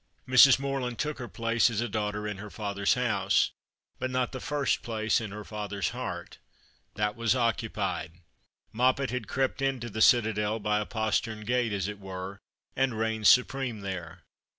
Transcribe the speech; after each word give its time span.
Mrs. 0.27 0.57
Morland 0.57 0.97
took 0.97 1.19
her 1.19 1.27
place 1.27 1.69
as 1.69 1.79
a 1.79 1.87
daughter 1.87 2.27
in 2.27 2.37
her 2.37 2.49
father's 2.49 2.95
house, 2.95 3.51
but 3.99 4.09
not 4.09 4.31
the 4.31 4.39
first 4.39 4.81
place 4.81 5.21
in 5.21 5.29
her 5.29 5.43
father's 5.43 5.89
heart. 5.89 6.39
That 6.95 7.15
was 7.15 7.35
occupied. 7.35 8.13
Moppet 8.73 9.11
had 9.11 9.27
crept 9.27 9.61
into 9.61 9.91
the 9.91 10.01
citadel 10.01 10.57
by 10.57 10.79
a 10.79 10.87
postern 10.87 11.41
gate, 11.41 11.71
as 11.71 11.87
it 11.87 11.99
were, 11.99 12.39
and 12.75 12.97
reigned 12.97 13.27
supreme 13.27 13.81
there. 13.81 14.23